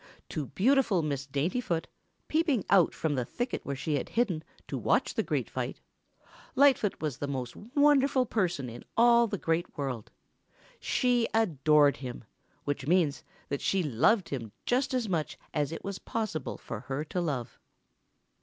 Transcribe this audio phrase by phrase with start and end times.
[0.29, 1.85] To beautiful Miss Daintyfoot,
[2.27, 5.79] peeping out from the thicket where she had hidden to watch the great fight,
[6.55, 10.09] Lightfoot was the most wonderful person in all the Great World.
[10.79, 12.23] She adored him,
[12.63, 17.03] which means that she loved him just as much as it was possible for her
[17.03, 17.59] to love.